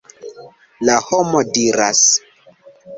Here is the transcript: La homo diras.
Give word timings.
La 0.89 0.97
homo 1.11 1.45
diras. 1.59 2.05